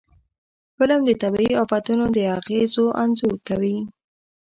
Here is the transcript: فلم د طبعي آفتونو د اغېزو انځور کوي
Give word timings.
فلم 0.77 0.99
د 1.05 1.11
طبعي 1.23 1.49
آفتونو 1.63 2.05
د 2.15 2.17
اغېزو 2.37 2.85
انځور 3.03 3.35
کوي 3.47 3.77